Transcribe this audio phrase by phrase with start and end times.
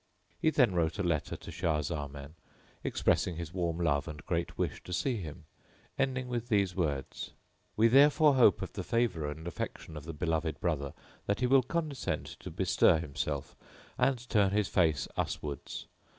[0.41, 2.33] He then wrote a letter to Shah Zaman
[2.83, 5.45] expressing his warm love and great wish to see him,
[5.95, 7.33] ending with these words,
[7.77, 10.93] "We therefore hope of the favour and affection of the beloved brother
[11.27, 13.55] that he will condescend to bestir himself
[13.95, 15.85] and turn his face us wards.